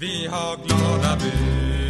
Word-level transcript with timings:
Vi 0.00 0.26
har 0.30 0.56
glada 0.56 1.16
bud, 1.16 1.87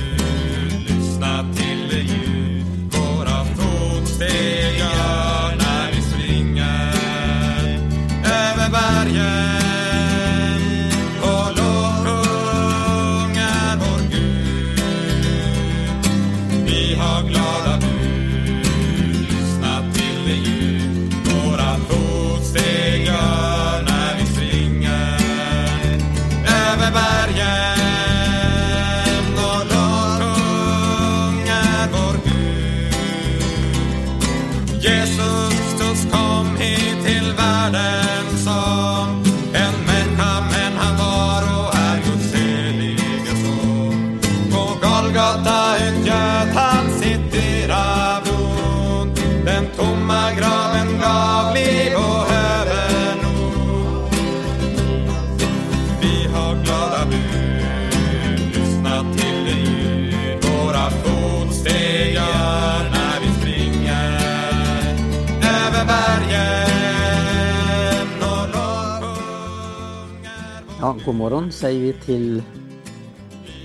god 71.05 71.15
morgon 71.15 71.53
säger 71.53 71.81
vi 71.81 71.93
till 71.93 72.43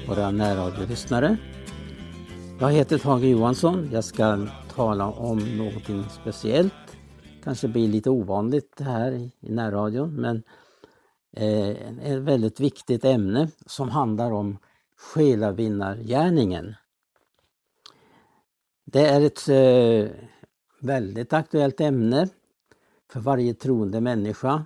våra 0.08 0.31
närradiolyssnare. 0.31 1.38
Jag 2.59 2.72
heter 2.72 2.98
Tage 2.98 3.23
Johansson. 3.23 3.90
Jag 3.92 4.03
ska 4.03 4.48
tala 4.75 5.12
om 5.12 5.58
någonting 5.58 6.03
speciellt. 6.22 6.73
Kanske 7.44 7.67
blir 7.67 7.88
lite 7.88 8.09
ovanligt 8.09 8.80
här 8.80 9.12
i 9.12 9.31
närradion 9.40 10.16
men 10.16 10.44
eh, 11.31 11.70
ett 12.12 12.20
väldigt 12.20 12.59
viktigt 12.59 13.06
ämne 13.06 13.50
som 13.66 13.90
handlar 13.90 14.31
om 14.31 14.58
själavinnargärningen. 14.97 16.75
Det 18.86 19.08
är 19.08 19.22
ett 19.22 19.50
eh, 19.50 20.12
väldigt 20.81 21.34
aktuellt 21.34 21.81
ämne 21.81 22.30
för 23.12 23.20
varje 23.20 23.53
troende 23.53 24.02
människa 24.02 24.66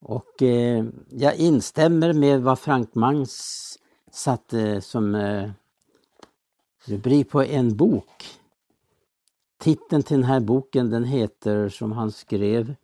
och 0.00 0.42
eh, 0.42 0.84
jag 1.08 1.36
instämmer 1.36 2.12
med 2.12 2.42
vad 2.42 2.58
Frank 2.58 2.94
Mangs 2.94 3.78
satte 4.10 4.60
eh, 4.60 4.80
som 4.80 5.14
eh, 5.14 5.50
rubrik 6.84 7.30
på 7.30 7.42
en 7.42 7.76
bok. 7.76 8.24
Titeln 9.58 10.02
till 10.02 10.16
den 10.16 10.24
här 10.24 10.40
boken 10.40 10.90
den 10.90 11.04
heter 11.04 11.68
som 11.68 11.92
han 11.92 12.12
skrev 12.12 12.74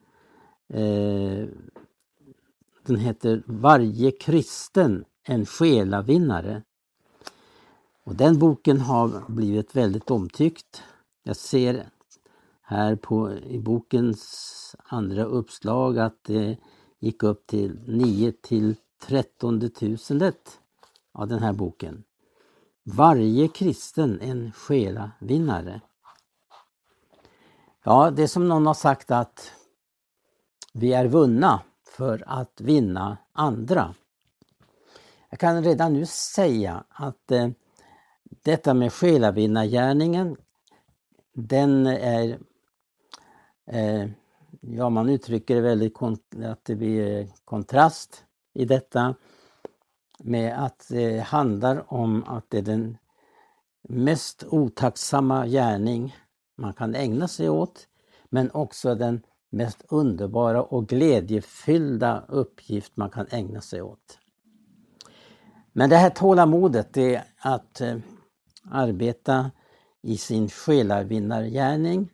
eh, 0.69 1.47
Den 2.87 2.97
heter 2.97 3.43
Varje 3.47 4.11
kristen 4.11 5.05
en 5.25 5.47
själavinnare. 5.47 6.63
Och 8.05 8.15
den 8.15 8.39
boken 8.39 8.81
har 8.81 9.25
blivit 9.29 9.77
väldigt 9.77 10.11
omtyckt. 10.11 10.83
Jag 11.23 11.37
ser 11.37 11.87
här 12.63 12.97
på, 12.97 13.33
i 13.33 13.59
bokens 13.59 14.77
andra 14.85 15.25
uppslag 15.25 15.99
att 15.99 16.31
eh, 16.31 16.53
gick 17.03 17.23
upp 17.23 17.47
till 17.47 17.81
9 17.87 18.33
till 18.33 18.77
13 19.01 19.71
tusendet 19.71 20.61
av 21.13 21.29
den 21.29 21.39
här 21.39 21.53
boken. 21.53 22.05
Varje 22.83 23.49
kristen 23.49 24.21
en 24.21 24.53
själavinnare. 24.53 25.81
Ja, 27.83 28.11
det 28.11 28.23
är 28.23 28.27
som 28.27 28.49
någon 28.49 28.67
har 28.67 28.75
sagt 28.75 29.11
att 29.11 29.53
vi 30.73 30.93
är 30.93 31.07
vunna 31.07 31.61
för 31.85 32.25
att 32.27 32.61
vinna 32.61 33.17
andra. 33.33 33.95
Jag 35.31 35.39
kan 35.39 35.65
redan 35.65 35.93
nu 35.93 36.07
säga 36.07 36.85
att 36.89 37.31
eh, 37.31 37.49
detta 38.43 38.75
med 38.75 38.93
själavinnargärningen, 38.93 40.37
den 41.33 41.87
är, 41.87 42.39
eh, 43.67 44.09
ja 44.61 44.91
man 44.91 45.09
uttrycker 45.09 45.55
det 45.55 45.61
väldigt 45.61 45.95
att 46.45 46.65
det 46.65 46.77
blir 46.77 47.21
eh, 47.21 47.27
kontrast 47.45 48.25
i 48.55 48.65
detta 48.65 49.15
med 50.19 50.65
att 50.65 50.87
det 50.91 51.21
handlar 51.21 51.93
om 51.93 52.25
att 52.25 52.45
det 52.49 52.59
är 52.59 52.63
den 52.63 52.99
mest 53.89 54.45
otacksamma 54.51 55.47
gärning 55.47 56.17
man 56.57 56.75
kan 56.75 56.95
ägna 56.95 57.29
sig 57.29 57.49
åt, 57.49 57.89
men 58.29 58.51
också 58.51 58.95
den 58.95 59.23
mest 59.51 59.85
underbara 59.89 60.63
och 60.63 60.89
glädjefyllda 60.89 62.25
uppgift 62.29 62.97
man 62.97 63.11
kan 63.11 63.27
ägna 63.31 63.61
sig 63.61 63.83
åt. 63.83 64.19
Men 65.73 65.91
det 65.91 65.97
här 65.97 66.11
tålamodet, 66.11 66.95
det 66.95 67.15
är 67.15 67.25
att 67.39 67.81
eh, 67.81 67.97
arbeta 68.71 69.51
i 70.03 70.17
sin 70.17 70.49
själavinnargärning, 70.49 72.09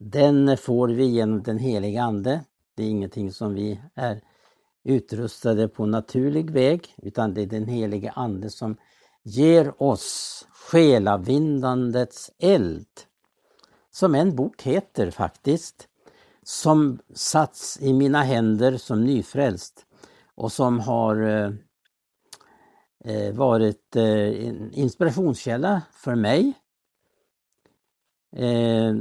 den 0.00 0.56
får 0.56 0.88
vi 0.88 1.04
genom 1.04 1.42
den 1.42 1.58
heliga 1.58 2.02
Ande. 2.02 2.44
Det 2.74 2.82
är 2.82 2.88
ingenting 2.88 3.32
som 3.32 3.54
vi 3.54 3.80
är 3.94 4.20
utrustade 4.84 5.68
på 5.68 5.86
naturlig 5.86 6.50
väg, 6.50 6.94
utan 6.96 7.34
det 7.34 7.42
är 7.42 7.46
den 7.46 7.68
heliga 7.68 8.12
Ande 8.12 8.50
som 8.50 8.76
ger 9.22 9.82
oss 9.82 10.46
själavindandets 10.50 12.30
eld. 12.38 12.86
Som 13.90 14.14
en 14.14 14.36
bok 14.36 14.62
heter 14.62 15.10
faktiskt, 15.10 15.88
som 16.42 16.98
satts 17.14 17.78
i 17.80 17.92
mina 17.92 18.22
händer 18.22 18.76
som 18.76 19.04
nyfrälst 19.04 19.86
och 20.34 20.52
som 20.52 20.80
har 20.80 21.22
eh, 21.22 21.52
eh 23.04 23.34
varit 23.34 23.96
eh, 23.96 24.48
en 24.48 24.72
inspirationskälla 24.72 25.82
för 25.92 26.14
mig. 26.14 26.52
Eh, 28.36 28.94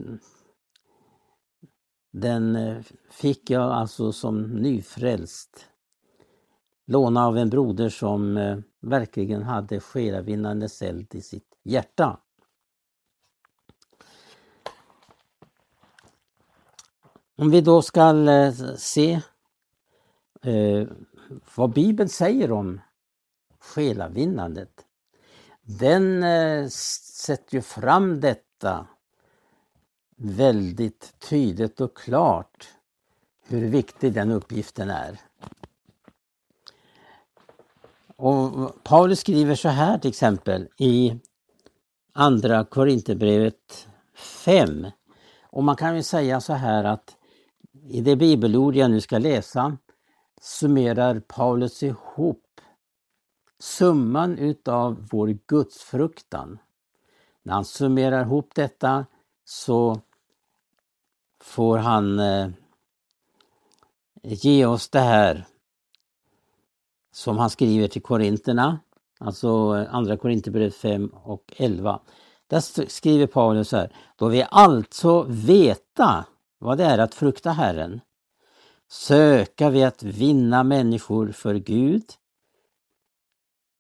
den 2.12 2.56
eh, 2.56 2.82
fick 3.10 3.50
jag 3.50 3.72
alltså 3.72 4.12
som 4.12 4.42
nyfrälst. 4.42 5.66
Låna 6.86 7.28
av 7.28 7.38
en 7.38 7.50
broder 7.50 7.90
som 7.90 8.38
eh, 8.38 8.58
verkligen 8.80 9.44
hade 9.44 9.80
själavinnandets 9.80 10.82
eld 10.82 11.16
i 11.16 11.22
sitt 11.22 11.58
hjärta. 11.64 12.20
Om 17.36 17.52
vi 17.52 17.62
då 17.62 17.82
ska 17.82 18.30
eh, 18.32 18.54
se 18.78 19.22
eh, 20.42 20.88
vad 21.56 21.74
Bibeln 21.74 22.10
säger 22.10 22.52
om 22.52 22.82
själavinnandet. 23.60 24.86
Den 25.62 26.24
eh, 26.24 26.68
sätter 26.68 27.56
ju 27.56 27.62
fram 27.62 28.20
detta 28.20 28.88
väldigt 30.22 31.20
tydligt 31.20 31.82
och 31.82 31.98
klart 31.98 32.68
hur 33.48 33.70
viktig 33.70 34.14
den 34.14 34.32
uppgiften 34.32 34.90
är. 34.90 35.20
Och 38.16 38.84
Paulus 38.84 39.20
skriver 39.20 39.56
så 39.56 39.70
här 39.70 39.98
till 39.98 40.10
exempel 40.10 40.68
i 40.78 41.20
Andra 42.14 42.66
Korinthierbrevet 42.66 43.88
5. 44.16 44.88
Och 45.44 45.64
man 45.64 45.76
kan 45.76 45.96
ju 45.96 46.04
säga 46.04 46.42
så 46.42 46.54
här 46.54 46.84
att 46.84 47.16
i 47.90 48.02
det 48.02 48.16
bibelord 48.16 48.76
jag 48.76 48.92
nu 48.92 49.02
ska 49.02 49.18
läsa 49.18 49.78
summerar 50.42 51.20
Paulus 51.20 51.84
ihop 51.84 52.62
summan 53.60 54.38
utav 54.38 55.08
vår 55.12 55.38
gudsfruktan. 55.48 56.60
När 57.44 57.54
han 57.54 57.66
summerar 57.66 58.22
ihop 58.22 58.56
detta 58.56 59.06
så 59.46 60.02
får 61.44 61.78
han 61.78 62.20
eh, 62.20 62.50
ge 64.24 64.66
oss 64.66 64.90
det 64.90 65.00
här 65.00 65.46
som 67.12 67.38
han 67.38 67.50
skriver 67.50 67.88
till 67.88 68.02
Korinterna, 68.02 68.80
alltså 69.20 69.48
eh, 69.78 69.96
Andra 69.96 70.18
Korinthierbrevet 70.18 70.76
5 70.76 71.08
och 71.08 71.54
11. 71.58 72.00
Där 72.48 72.88
skriver 72.90 73.28
Paulus 73.28 73.70
så 73.70 73.78
här, 73.78 73.94
då 74.16 74.28
vi 74.28 74.46
alltså 74.50 75.24
veta 75.24 76.26
vad 76.60 76.78
det 76.78 76.86
är 76.86 76.98
att 76.98 77.14
frukta 77.14 77.52
Herren, 77.52 78.02
söka 78.90 79.70
vi 79.70 79.84
att 79.84 80.04
vinna 80.04 80.64
människor 80.64 81.32
för 81.32 81.56
Gud. 81.56 82.04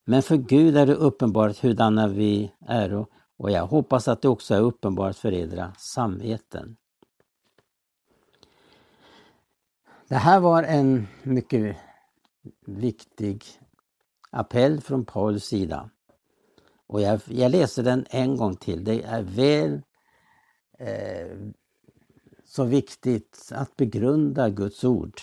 Men 0.05 0.21
för 0.21 0.35
Gud 0.37 0.77
är 0.77 0.85
det 0.85 0.95
uppenbart 0.95 1.63
hurdana 1.63 2.07
vi 2.07 2.51
är 2.67 3.05
och 3.37 3.51
jag 3.51 3.67
hoppas 3.67 4.07
att 4.07 4.21
det 4.21 4.29
också 4.29 4.55
är 4.55 4.61
uppenbart 4.61 5.15
för 5.15 5.33
edra 5.33 5.73
samveten. 5.77 6.77
Det 10.09 10.15
här 10.15 10.39
var 10.39 10.63
en 10.63 11.07
mycket 11.23 11.77
viktig 12.65 13.45
appell 14.31 14.81
från 14.81 15.05
Pauls 15.05 15.45
sida. 15.45 15.89
Och 16.87 17.01
jag, 17.01 17.21
jag 17.25 17.51
läser 17.51 17.83
den 17.83 18.05
en 18.09 18.37
gång 18.37 18.55
till. 18.55 18.83
Det 18.83 19.03
är 19.03 19.21
väl 19.21 19.81
eh, 20.79 21.37
så 22.45 22.63
viktigt 22.63 23.51
att 23.51 23.75
begrunda 23.75 24.49
Guds 24.49 24.83
ord. 24.83 25.21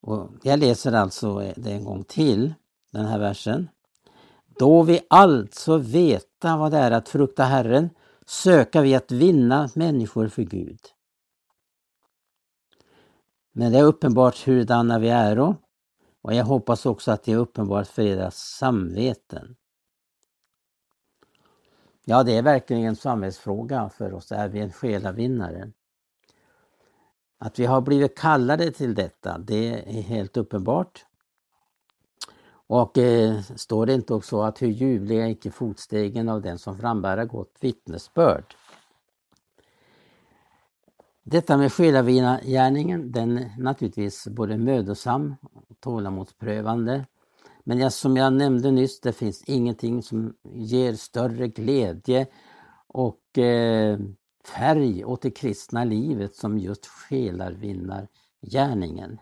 Och 0.00 0.30
jag 0.42 0.58
läser 0.58 0.92
alltså 0.92 1.38
det 1.56 1.72
en 1.72 1.84
gång 1.84 2.04
till, 2.04 2.54
den 2.92 3.06
här 3.06 3.18
versen. 3.18 3.68
Då 4.58 4.82
vi 4.82 5.00
alltså 5.10 5.78
veta 5.78 6.56
vad 6.56 6.72
det 6.72 6.78
är 6.78 6.90
att 6.90 7.08
frukta 7.08 7.44
Herren, 7.44 7.90
söka 8.26 8.80
vi 8.80 8.94
att 8.94 9.12
vinna 9.12 9.70
människor 9.74 10.28
för 10.28 10.42
Gud. 10.42 10.80
Men 13.52 13.72
det 13.72 13.78
är 13.78 13.84
uppenbart 13.84 14.46
hurdana 14.46 14.98
vi 14.98 15.08
är 15.08 15.56
och 16.22 16.34
jag 16.34 16.44
hoppas 16.44 16.86
också 16.86 17.10
att 17.10 17.22
det 17.22 17.32
är 17.32 17.36
uppenbart 17.36 17.86
för 17.86 18.02
era 18.02 18.30
samveten. 18.30 19.56
Ja, 22.04 22.22
det 22.22 22.36
är 22.36 22.42
verkligen 22.42 22.84
en 22.84 22.96
samvetsfråga 22.96 23.88
för 23.88 24.14
oss. 24.14 24.32
Är 24.32 24.48
vi 24.48 24.60
en 24.60 24.72
själavinnare? 24.72 25.72
Att 27.38 27.58
vi 27.58 27.66
har 27.66 27.80
blivit 27.80 28.18
kallade 28.18 28.70
till 28.70 28.94
detta, 28.94 29.38
det 29.38 29.98
är 29.98 30.02
helt 30.02 30.36
uppenbart. 30.36 31.06
Och 32.66 32.98
eh, 32.98 33.40
står 33.40 33.86
det 33.86 33.94
inte 33.94 34.14
också 34.14 34.40
att 34.40 34.62
hur 34.62 34.68
ljuvliga 34.68 35.28
icke 35.28 35.50
fotstegen 35.50 36.28
av 36.28 36.42
den 36.42 36.58
som 36.58 36.78
frambär 36.78 37.24
gott 37.24 37.56
vittnesbörd. 37.60 38.54
Detta 41.24 41.56
med 41.56 41.72
själavingärningen, 41.72 43.12
den 43.12 43.38
är 43.38 43.54
naturligtvis 43.58 44.28
både 44.28 44.58
mödosam 44.58 45.36
och 45.42 45.80
tålamodsprövande. 45.80 47.06
Men 47.64 47.90
som 47.90 48.16
jag 48.16 48.32
nämnde 48.32 48.70
nyss, 48.70 49.00
det 49.00 49.12
finns 49.12 49.44
ingenting 49.44 50.02
som 50.02 50.34
ger 50.54 50.94
större 50.94 51.48
glädje 51.48 52.26
och 52.86 53.38
eh, 53.38 53.98
färg 54.44 55.04
åt 55.04 55.22
det 55.22 55.30
kristna 55.30 55.84
livet 55.84 56.36
som 56.36 56.58
just 56.58 56.86
själavinnargärningen. 56.86 59.18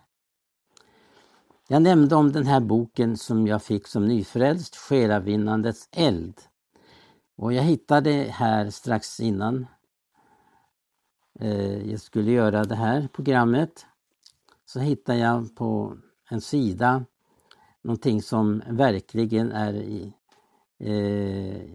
Jag 1.69 1.83
nämnde 1.83 2.17
om 2.17 2.33
den 2.33 2.47
här 2.47 2.61
boken 2.61 3.17
som 3.17 3.47
jag 3.47 3.63
fick 3.63 3.87
som 3.87 4.09
nyfrälst, 4.09 4.77
Själavinnandets 4.77 5.89
eld. 5.93 6.35
Och 7.37 7.53
jag 7.53 7.63
hittade 7.63 8.11
här 8.11 8.71
strax 8.71 9.21
innan 9.21 9.67
Eh, 11.41 11.91
jag 11.91 12.01
skulle 12.01 12.31
göra 12.33 12.65
det 12.65 12.75
här 12.75 13.09
programmet 13.13 13.87
så 14.65 14.81
hittade 14.81 15.19
jag 15.19 15.57
på 15.57 15.97
en 16.31 16.41
sida 16.41 17.05
någonting 17.83 18.23
som 18.23 18.63
verkligen 18.69 19.53
är 19.53 19.75
i, 19.75 20.15
eh, 20.79 21.71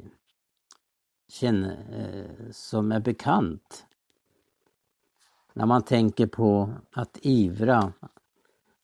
känner, 1.28 1.78
eh, 1.92 2.52
som 2.52 2.92
är 2.92 3.00
bekant. 3.00 3.86
När 5.54 5.66
man 5.66 5.82
tänker 5.82 6.28
på 6.28 6.74
att 6.92 7.18
ivra 7.22 7.94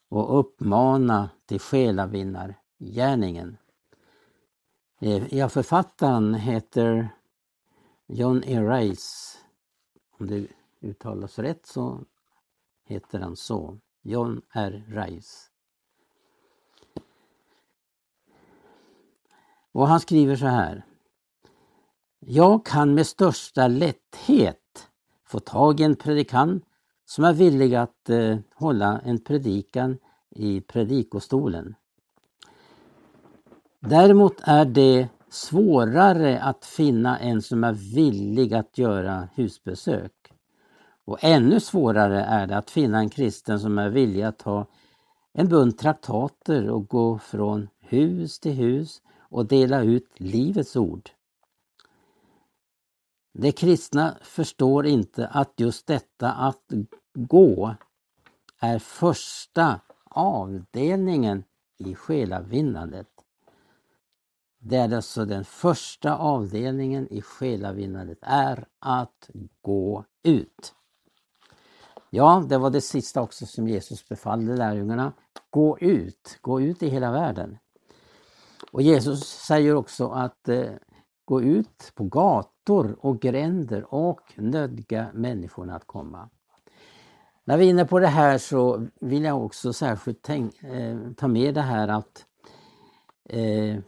och 0.10 0.40
uppmana 0.40 1.30
till 1.46 1.60
själavinnargärningen. 1.60 3.58
Eh, 5.00 5.34
ja, 5.38 5.50
författaren 5.50 6.34
heter 6.34 7.10
John 8.08 8.44
E. 8.46 8.62
Rice. 8.62 9.38
Om 10.20 10.28
du 10.28 10.48
uttalas 10.82 11.40
rätt 11.40 11.66
så 11.66 12.04
heter 12.86 13.20
han 13.20 13.36
så. 13.36 13.78
John 14.02 14.42
R. 14.54 14.84
Rice. 14.88 15.50
Och 19.72 19.88
han 19.88 20.00
skriver 20.00 20.36
så 20.36 20.46
här. 20.46 20.86
Jag 22.20 22.66
kan 22.66 22.94
med 22.94 23.08
största 23.08 23.68
lätthet 23.68 24.90
få 25.26 25.40
tag 25.40 25.80
i 25.80 25.84
en 25.84 25.96
predikant 25.96 26.66
som 27.06 27.24
är 27.24 27.34
villig 27.34 27.76
att 27.76 28.10
eh, 28.10 28.38
hålla 28.56 29.00
en 29.00 29.24
predikan 29.24 29.98
i 30.30 30.62
predikostolen. 30.62 31.76
Däremot 33.80 34.36
är 34.42 34.66
det 34.66 35.10
svårare 35.30 36.42
att 36.42 36.66
finna 36.66 37.20
en 37.20 37.42
som 37.42 37.64
är 37.64 37.74
villig 37.74 38.54
att 38.54 38.78
göra 38.78 39.30
husbesök. 39.36 40.21
Och 41.06 41.24
ännu 41.24 41.60
svårare 41.60 42.22
är 42.22 42.48
det 42.48 42.58
att 42.58 42.70
finna 42.70 43.00
en 43.00 43.10
kristen 43.10 43.60
som 43.60 43.78
är 43.78 43.90
villig 43.90 44.22
att 44.22 44.40
ta 44.40 44.66
en 45.34 45.50
bunt 45.50 45.80
traktater 45.80 46.70
och 46.70 46.88
gå 46.88 47.20
från 47.20 47.70
hus 47.80 48.40
till 48.40 48.54
hus 48.54 49.02
och 49.20 49.46
dela 49.46 49.82
ut 49.82 50.20
Livets 50.20 50.76
ord. 50.76 51.10
De 53.34 53.52
kristna 53.52 54.18
förstår 54.22 54.86
inte 54.86 55.28
att 55.28 55.54
just 55.58 55.88
detta 55.88 56.32
att 56.32 56.72
gå 57.14 57.76
är 58.60 58.80
första 58.80 59.80
avdelningen 60.04 61.44
i 61.78 61.96
själavinnandet. 61.96 63.08
Det 64.60 64.76
är 64.76 64.96
alltså 64.96 65.26
den 65.26 65.46
första 65.46 66.18
avdelningen 66.18 67.08
i 67.08 67.22
själavinnandet, 67.22 68.20
är 68.22 68.68
att 68.80 69.30
gå 69.62 70.06
ut. 70.24 70.74
Ja, 72.14 72.44
det 72.50 72.58
var 72.58 72.70
det 72.70 72.82
sista 72.82 73.22
också 73.22 73.46
som 73.46 73.68
Jesus 73.68 74.10
befallde 74.10 74.56
lärjungarna. 74.56 75.14
Gå 75.50 75.80
ut, 75.80 76.38
gå 76.42 76.62
ut 76.62 76.84
i 76.84 76.90
hela 76.90 77.12
världen. 77.12 77.58
Och 78.72 78.82
Jesus 78.82 79.24
säger 79.24 79.76
också 79.76 80.08
att 80.08 80.50
eh, 80.50 80.72
gå 81.26 81.42
ut 81.42 81.92
på 81.96 82.04
gator 82.04 82.96
och 83.00 83.22
gränder 83.22 83.94
och 83.94 84.34
nödga 84.36 85.08
människorna 85.14 85.76
att 85.76 85.88
komma. 85.88 86.30
När 87.46 87.58
vi 87.58 87.66
är 87.66 87.70
inne 87.70 87.86
på 87.86 88.00
det 88.00 88.08
här 88.08 88.38
så 88.38 88.88
vill 89.02 89.24
jag 89.24 89.46
också 89.46 89.74
särskilt 89.74 90.20
tänk, 90.22 90.64
eh, 90.64 91.00
ta 91.18 91.28
med 91.28 91.54
det 91.56 91.62
här 91.62 91.88
att 91.88 92.26
eh, 93.30 93.80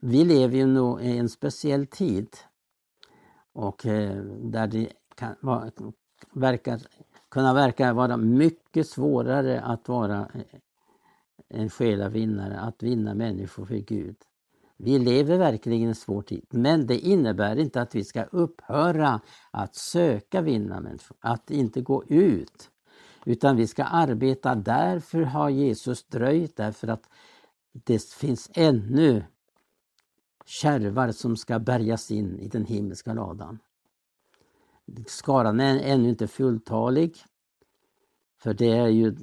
vi 0.00 0.24
lever 0.24 0.56
ju 0.56 0.66
nog 0.66 1.02
i 1.02 1.18
en 1.18 1.28
speciell 1.28 1.86
tid 1.86 2.28
och 3.52 3.86
eh, 3.86 4.16
där 4.24 4.66
det 4.66 4.92
kan 5.14 5.34
vara, 5.40 5.70
verkar, 6.32 6.80
kunna 7.28 7.54
verka 7.54 7.92
vara 7.92 8.16
mycket 8.16 8.88
svårare 8.88 9.60
att 9.60 9.88
vara 9.88 10.28
eh, 10.34 10.42
en 11.48 11.70
själavinnare, 11.70 12.60
att 12.60 12.82
vinna 12.82 13.14
människor 13.14 13.66
för 13.66 13.74
Gud. 13.74 14.16
Vi 14.76 14.98
lever 14.98 15.38
verkligen 15.38 15.80
i 15.80 15.84
en 15.84 15.94
svår 15.94 16.22
tid, 16.22 16.46
men 16.50 16.86
det 16.86 16.98
innebär 16.98 17.56
inte 17.56 17.80
att 17.80 17.94
vi 17.94 18.04
ska 18.04 18.22
upphöra 18.22 19.20
att 19.50 19.74
söka 19.74 20.40
vinna 20.40 20.80
människor, 20.80 21.16
att 21.20 21.50
inte 21.50 21.80
gå 21.80 22.04
ut. 22.04 22.70
Utan 23.24 23.56
vi 23.56 23.66
ska 23.66 23.84
arbeta, 23.84 24.54
därför 24.54 25.22
har 25.22 25.50
Jesus 25.50 26.04
dröjt, 26.04 26.56
därför 26.56 26.88
att 26.88 27.08
det 27.72 28.04
finns 28.04 28.50
ännu 28.54 29.24
kärvar 30.44 31.12
som 31.12 31.36
ska 31.36 31.58
bärgas 31.58 32.10
in 32.10 32.38
i 32.38 32.48
den 32.48 32.64
himmelska 32.64 33.14
ladan. 33.14 33.58
Skaran 35.06 35.60
är 35.60 35.80
ännu 35.80 36.08
inte 36.08 36.28
fulltalig. 36.28 37.16
För 38.42 38.54
det 38.54 38.70
är 38.70 38.88
ju 38.88 39.16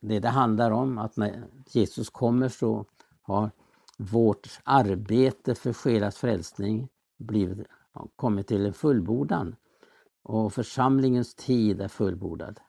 det 0.00 0.20
det 0.20 0.28
handlar 0.28 0.70
om, 0.70 0.98
att 0.98 1.16
när 1.16 1.44
Jesus 1.70 2.10
kommer 2.10 2.48
så 2.48 2.84
har 3.22 3.50
vårt 3.98 4.60
arbete 4.64 5.54
för 5.54 5.72
själars 5.72 6.16
frälsning 6.16 6.88
blivit, 7.18 7.66
kommit 8.16 8.46
till 8.46 8.66
en 8.66 8.72
fullbordan. 8.72 9.56
Och 10.22 10.52
församlingens 10.52 11.34
tid 11.34 11.80
är 11.80 11.88
fullbordad. 11.88 12.60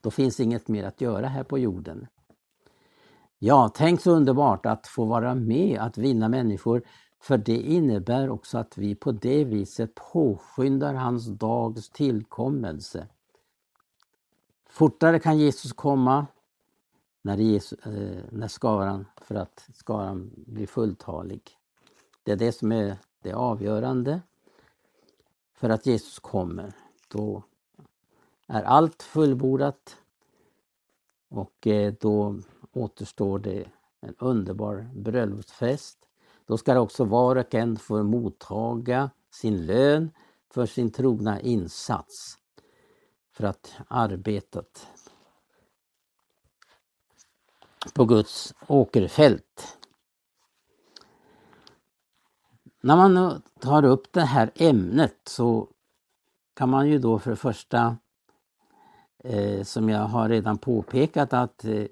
Då 0.00 0.10
finns 0.10 0.40
inget 0.40 0.68
mer 0.68 0.84
att 0.84 1.00
göra 1.00 1.26
här 1.26 1.44
på 1.44 1.58
jorden. 1.58 2.06
Ja, 3.38 3.70
tänk 3.74 4.00
så 4.00 4.10
underbart 4.10 4.66
att 4.66 4.86
få 4.86 5.04
vara 5.04 5.34
med 5.34 5.78
att 5.80 5.98
vinna 5.98 6.28
människor 6.28 6.82
för 7.24 7.38
det 7.38 7.56
innebär 7.56 8.30
också 8.30 8.58
att 8.58 8.78
vi 8.78 8.94
på 8.94 9.12
det 9.12 9.44
viset 9.44 9.94
påskyndar 9.94 10.94
hans 10.94 11.26
dags 11.26 11.90
tillkommelse. 11.90 13.08
Fortare 14.68 15.18
kan 15.18 15.38
Jesus 15.38 15.72
komma 15.72 16.26
när, 17.22 17.36
Jesus, 17.36 17.86
eh, 17.86 18.24
när 18.30 18.48
skaran, 18.48 19.06
för 19.22 19.34
att 19.34 19.68
skaran 19.74 20.30
blir 20.36 20.66
fulltalig. 20.66 21.58
Det 22.22 22.32
är 22.32 22.36
det 22.36 22.52
som 22.52 22.72
är 22.72 22.96
det 23.22 23.32
avgörande 23.32 24.22
för 25.54 25.68
att 25.68 25.86
Jesus 25.86 26.18
kommer. 26.18 26.72
Då 27.08 27.42
är 28.46 28.62
allt 28.62 29.02
fullbordat 29.02 29.96
och 31.28 31.66
eh, 31.66 31.94
då 32.00 32.40
återstår 32.72 33.38
det 33.38 33.68
en 34.00 34.14
underbar 34.18 34.90
bröllopsfest. 34.94 36.03
Då 36.46 36.56
ska 36.58 36.80
också 36.80 37.04
var 37.04 37.36
och 37.36 37.54
en 37.54 37.76
få 37.76 38.02
mottaga 38.02 39.10
sin 39.30 39.66
lön 39.66 40.10
för 40.50 40.66
sin 40.66 40.90
trogna 40.90 41.40
insats 41.40 42.38
för 43.32 43.44
att 43.44 43.72
arbetet 43.88 44.86
på 47.94 48.04
Guds 48.04 48.54
åkerfält. 48.66 49.78
När 52.80 52.96
man 52.96 53.42
tar 53.60 53.84
upp 53.84 54.12
det 54.12 54.20
här 54.20 54.50
ämnet 54.54 55.16
så 55.24 55.68
kan 56.54 56.68
man 56.68 56.88
ju 56.88 56.98
då 56.98 57.18
för 57.18 57.30
det 57.30 57.36
första, 57.36 57.96
eh, 59.24 59.62
som 59.62 59.88
jag 59.88 60.04
har 60.04 60.28
redan 60.28 60.58
påpekat, 60.58 61.32
att 61.32 61.64
eh, 61.64 61.86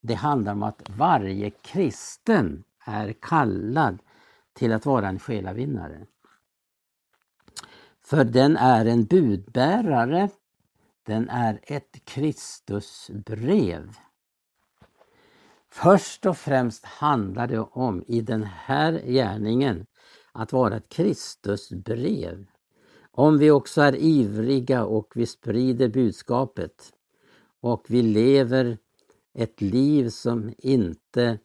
det 0.00 0.14
handlar 0.14 0.52
om 0.52 0.62
att 0.62 0.90
varje 0.96 1.50
kristen 1.50 2.64
är 2.84 3.12
kallad 3.12 3.98
till 4.52 4.72
att 4.72 4.86
vara 4.86 5.08
en 5.08 5.18
själavinnare. 5.18 6.06
För 8.00 8.24
den 8.24 8.56
är 8.56 8.86
en 8.86 9.04
budbärare, 9.04 10.28
den 11.02 11.28
är 11.28 11.60
ett 11.62 12.04
Kristusbrev. 12.04 13.90
Först 15.72 16.26
och 16.26 16.38
främst 16.38 16.84
handlar 16.84 17.46
det 17.46 17.58
om 17.60 18.04
i 18.06 18.20
den 18.20 18.42
här 18.42 18.92
gärningen 18.92 19.86
att 20.32 20.52
vara 20.52 20.76
ett 20.76 20.88
Kristusbrev. 20.88 22.46
Om 23.10 23.38
vi 23.38 23.50
också 23.50 23.80
är 23.82 23.96
ivriga 23.96 24.84
och 24.84 25.12
vi 25.14 25.26
sprider 25.26 25.88
budskapet 25.88 26.92
och 27.60 27.86
vi 27.88 28.02
lever 28.02 28.78
ett 29.34 29.60
liv 29.60 30.08
som 30.08 30.54
inte 30.58 31.38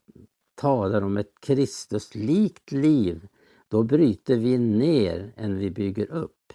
talar 0.56 1.02
om 1.02 1.18
ett 1.18 1.40
Kristuslikt 1.40 2.72
liv, 2.72 3.28
då 3.68 3.84
bryter 3.84 4.36
vi 4.36 4.58
ner 4.58 5.34
än 5.36 5.58
vi 5.58 5.72
bygger 5.72 6.12
upp. 6.12 6.54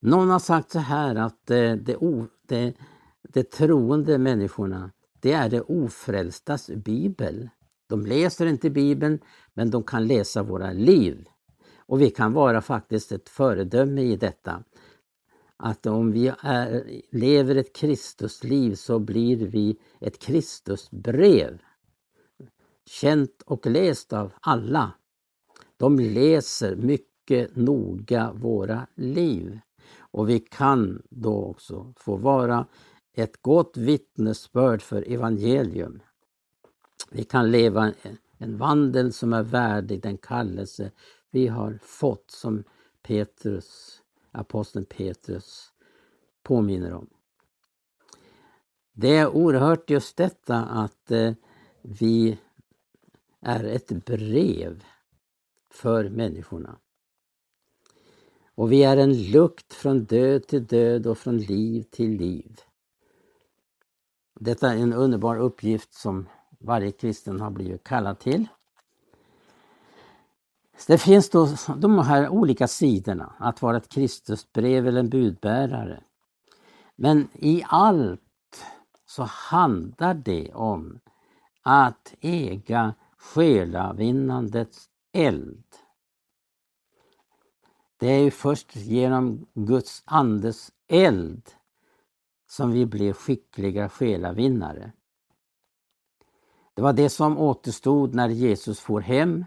Någon 0.00 0.30
har 0.30 0.38
sagt 0.38 0.70
så 0.70 0.78
här 0.78 1.14
att 1.14 1.50
eh, 1.50 1.72
det, 1.72 1.96
det, 2.48 2.74
det 3.22 3.50
troende 3.50 4.18
människorna, 4.18 4.90
det 5.20 5.32
är 5.32 5.48
det 5.48 5.60
ofrälstas 5.60 6.70
bibel. 6.70 7.48
De 7.88 8.06
läser 8.06 8.46
inte 8.46 8.70
Bibeln, 8.70 9.18
men 9.54 9.70
de 9.70 9.82
kan 9.82 10.06
läsa 10.06 10.42
våra 10.42 10.72
liv. 10.72 11.26
Och 11.78 12.00
vi 12.00 12.10
kan 12.10 12.32
vara 12.32 12.60
faktiskt 12.60 13.12
ett 13.12 13.28
föredöme 13.28 14.02
i 14.02 14.16
detta. 14.16 14.64
Att 15.56 15.86
om 15.86 16.12
vi 16.12 16.32
är, 16.42 16.84
lever 17.10 17.56
ett 17.56 17.76
Kristusliv 17.76 18.74
så 18.74 18.98
blir 18.98 19.36
vi 19.36 19.78
ett 20.00 20.18
Kristusbrev. 20.18 21.58
Känt 22.86 23.42
och 23.42 23.66
läst 23.66 24.12
av 24.12 24.32
alla. 24.40 24.92
De 25.76 25.98
läser 25.98 26.76
mycket 26.76 27.56
noga 27.56 28.32
våra 28.32 28.86
liv. 28.94 29.60
Och 29.98 30.28
vi 30.28 30.40
kan 30.40 31.02
då 31.10 31.44
också 31.44 31.92
få 31.96 32.16
vara 32.16 32.66
ett 33.14 33.42
gott 33.42 33.76
vittnesbörd 33.76 34.82
för 34.82 35.12
evangelium. 35.12 36.02
Vi 37.10 37.24
kan 37.24 37.50
leva 37.50 37.92
en 38.38 38.58
vandel 38.58 39.12
som 39.12 39.32
är 39.32 39.42
värdig 39.42 40.02
den 40.02 40.18
kallelse 40.18 40.90
vi 41.30 41.46
har 41.46 41.78
fått 41.82 42.30
som 42.30 42.64
Petrus, 43.02 44.00
aposteln 44.32 44.84
Petrus 44.84 45.72
påminner 46.42 46.92
om. 46.92 47.06
Det 48.92 49.16
är 49.16 49.28
oerhört 49.28 49.90
just 49.90 50.16
detta 50.16 50.56
att 50.56 51.10
eh, 51.10 51.32
vi 51.82 52.38
är 53.40 53.64
ett 53.64 53.88
brev 53.88 54.84
för 55.70 56.08
människorna. 56.08 56.78
Och 58.54 58.72
vi 58.72 58.84
är 58.84 58.96
en 58.96 59.22
lukt 59.30 59.74
från 59.74 60.04
död 60.04 60.46
till 60.46 60.66
död 60.66 61.06
och 61.06 61.18
från 61.18 61.38
liv 61.38 61.82
till 61.82 62.10
liv. 62.10 62.60
Detta 64.40 64.72
är 64.72 64.76
en 64.76 64.92
underbar 64.92 65.36
uppgift 65.36 65.94
som 65.94 66.28
varje 66.58 66.92
kristen 66.92 67.40
har 67.40 67.50
blivit 67.50 67.84
kallad 67.84 68.18
till. 68.18 68.48
Det 70.86 70.98
finns 70.98 71.30
då 71.30 71.48
de 71.76 71.98
här 71.98 72.28
olika 72.28 72.68
sidorna, 72.68 73.32
att 73.38 73.62
vara 73.62 73.76
ett 73.76 73.88
Kristusbrev 73.88 74.86
eller 74.86 75.00
en 75.00 75.08
budbärare. 75.08 76.02
Men 76.96 77.28
i 77.32 77.62
allt 77.66 78.20
så 79.06 79.22
handlar 79.22 80.14
det 80.14 80.52
om 80.54 81.00
att 81.62 82.14
äga 82.20 82.94
själavinnandets 83.34 84.88
eld. 85.12 85.64
Det 87.96 88.06
är 88.06 88.18
ju 88.18 88.30
först 88.30 88.76
genom 88.76 89.46
Guds 89.54 90.02
andes 90.06 90.72
eld 90.88 91.50
som 92.46 92.70
vi 92.70 92.86
blir 92.86 93.12
skickliga 93.12 93.88
själavinnare. 93.88 94.92
Det 96.74 96.82
var 96.82 96.92
det 96.92 97.10
som 97.10 97.38
återstod 97.38 98.14
när 98.14 98.28
Jesus 98.28 98.80
for 98.80 99.00
hem, 99.00 99.44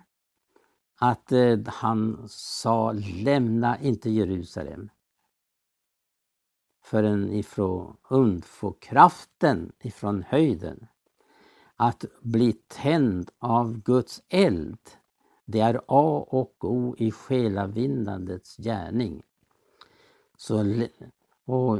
att 0.99 1.31
eh, 1.31 1.57
han 1.65 2.25
sa 2.29 2.91
lämna 2.91 3.79
inte 3.79 4.09
Jerusalem 4.09 4.89
förrän 6.83 7.33
ifrån 7.33 7.97
undfå 8.09 8.71
kraften 8.71 9.71
ifrån 9.79 10.23
höjden. 10.27 10.87
Att 11.81 12.05
bli 12.21 12.53
tänd 12.53 13.29
av 13.39 13.81
Guds 13.81 14.21
eld, 14.29 14.79
det 15.45 15.59
är 15.59 15.81
A 15.87 16.25
och 16.29 16.55
O 16.65 16.95
i 16.97 17.11
själavinnandets 17.11 18.57
gärning. 18.57 19.23
Så, 20.37 20.85
och 21.45 21.79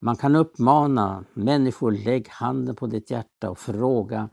man 0.00 0.16
kan 0.16 0.36
uppmana 0.36 1.24
människor, 1.34 1.92
lägg 1.92 2.28
handen 2.28 2.76
på 2.76 2.86
ditt 2.86 3.10
hjärta 3.10 3.50
och 3.50 3.58
fråga, 3.58 4.28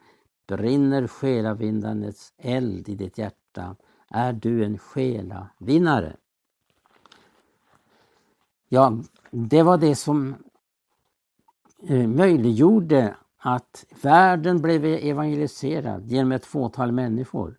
brinner 0.48 1.08
själavindandets 1.08 2.34
eld 2.38 2.90
i 2.90 2.96
ditt 2.96 3.18
hjärta? 3.18 3.76
Är 4.10 4.34
du 4.34 4.66
en 4.66 4.78
själavinnare? 4.78 6.18
Ja, 8.70 8.98
det 9.32 9.64
var 9.64 9.78
det 9.78 9.96
som 9.96 10.36
eh, 11.88 12.08
möjliggjorde 12.08 13.16
att 13.46 13.86
världen 14.02 14.62
blev 14.62 14.86
evangeliserad 14.86 16.06
genom 16.06 16.32
ett 16.32 16.46
fåtal 16.46 16.92
människor. 16.92 17.58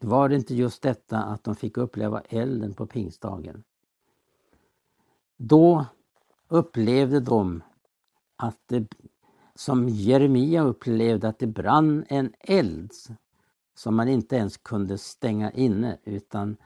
Var 0.00 0.28
det 0.28 0.36
inte 0.36 0.54
just 0.54 0.82
detta 0.82 1.18
att 1.18 1.44
de 1.44 1.54
fick 1.54 1.76
uppleva 1.76 2.20
elden 2.20 2.74
på 2.74 2.86
pingstdagen? 2.86 3.64
Då 5.36 5.86
upplevde 6.48 7.20
de 7.20 7.62
att 8.36 8.58
det, 8.66 8.86
som 9.54 9.88
Jeremia 9.88 10.62
upplevde, 10.62 11.28
att 11.28 11.38
det 11.38 11.46
brann 11.46 12.04
en 12.08 12.32
eld 12.40 12.92
som 13.74 13.96
man 13.96 14.08
inte 14.08 14.36
ens 14.36 14.56
kunde 14.56 14.98
stänga 14.98 15.50
inne 15.50 15.98
utan 16.04 16.56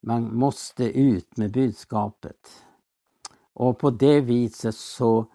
man 0.00 0.36
måste 0.36 0.84
ut 1.00 1.36
med 1.36 1.52
budskapet. 1.52 2.64
Och 3.52 3.78
på 3.78 3.90
det 3.90 4.20
viset 4.20 4.74
så 4.74 5.26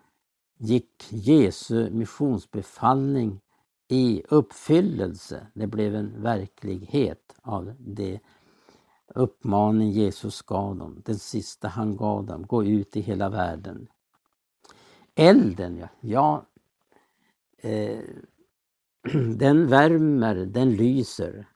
gick 0.57 1.07
Jesu 1.09 1.89
missionsbefallning 1.89 3.41
i 3.87 4.23
uppfyllelse. 4.29 5.47
Det 5.53 5.67
blev 5.67 5.95
en 5.95 6.21
verklighet 6.23 7.33
av 7.41 7.73
det 7.79 8.19
uppmaning 9.15 9.91
Jesus 9.91 10.41
gav 10.41 10.77
dem, 10.77 11.01
den 11.05 11.19
sista 11.19 11.67
han 11.67 11.97
gav 11.97 12.25
dem, 12.25 12.47
gå 12.47 12.63
ut 12.63 12.97
i 12.97 13.01
hela 13.01 13.29
världen. 13.29 13.87
Elden, 15.15 15.77
ja, 15.77 15.89
ja 16.01 16.45
eh, 17.57 17.99
den 19.37 19.67
värmer, 19.67 20.35
den 20.35 20.75
lyser. 20.75 21.47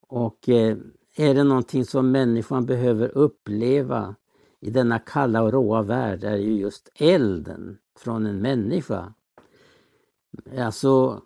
Och 0.00 0.48
eh, 0.48 0.76
är 1.16 1.34
det 1.34 1.44
någonting 1.44 1.84
som 1.84 2.10
människan 2.10 2.66
behöver 2.66 3.08
uppleva 3.08 4.16
i 4.60 4.70
denna 4.70 4.98
kalla 4.98 5.42
och 5.42 5.52
råa 5.52 5.82
värld 5.82 6.24
är 6.24 6.36
ju 6.36 6.52
just 6.52 6.88
elden 6.94 7.78
från 7.98 8.26
en 8.26 8.38
människa. 8.38 9.14
Alltså 10.58 11.22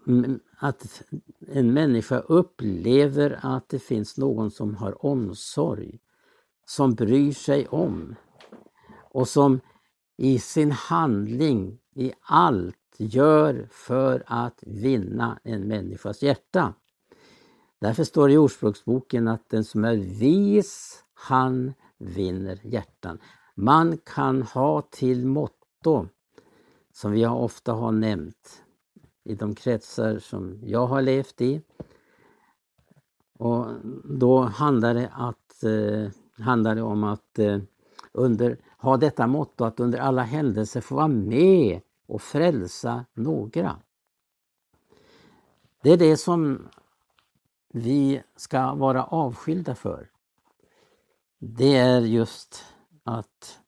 att 0.59 1.03
en 1.49 1.73
människa 1.73 2.19
upplever 2.19 3.39
att 3.43 3.69
det 3.69 3.79
finns 3.79 4.19
någon 4.19 4.51
som 4.51 4.75
har 4.75 5.07
omsorg, 5.07 5.99
som 6.67 6.95
bryr 6.95 7.33
sig 7.33 7.69
om 7.69 8.15
och 9.11 9.29
som 9.29 9.61
i 10.17 10.39
sin 10.39 10.71
handling, 10.71 11.79
i 11.95 12.13
allt, 12.21 12.77
gör 12.97 13.69
för 13.71 14.23
att 14.27 14.59
vinna 14.67 15.39
en 15.45 15.69
människas 15.69 16.23
hjärta. 16.23 16.75
Därför 17.79 18.05
står 18.05 18.29
det 18.29 18.35
i 18.35 18.39
Ordspråksboken 18.39 19.29
att 19.29 19.51
den 19.51 19.65
som 19.65 19.85
är 19.85 19.97
vis, 19.97 21.05
han 21.15 21.75
vinner 21.99 22.61
hjärtan. 22.63 23.19
Man 23.55 23.99
kan 23.99 24.43
ha 24.43 24.83
till 24.83 25.27
motto, 25.27 26.09
som 26.93 27.13
vi 27.13 27.27
ofta 27.27 27.73
har 27.73 27.93
nämnt, 27.93 28.63
i 29.25 29.35
de 29.35 29.55
kretsar 29.55 30.19
som 30.19 30.59
jag 30.63 30.87
har 30.87 31.03
levt 31.03 31.41
i. 31.41 31.63
Och 33.39 33.67
då 34.05 34.41
handlar 34.41 34.95
det, 34.95 35.11
att, 35.13 35.65
eh, 35.65 36.45
handlar 36.45 36.75
det 36.75 36.83
om 36.83 37.05
att 37.05 37.39
eh, 37.39 37.59
under, 38.13 38.59
ha 38.79 38.97
detta 38.97 39.27
motto 39.27 39.65
att 39.65 39.81
under 39.81 39.99
alla 39.99 40.23
händelser 40.23 40.81
få 40.81 40.95
vara 40.95 41.09
med 41.09 41.81
och 42.07 42.23
frälsa 42.23 43.05
några. 43.15 43.77
Det 45.83 45.91
är 45.91 45.97
det 45.97 46.17
som 46.17 46.69
vi 47.73 48.23
ska 48.37 48.75
vara 48.75 49.05
avskilda 49.05 49.75
för. 49.75 50.11
Det 51.39 51.77
är 51.77 52.01
just 52.01 52.65
att 53.05 53.61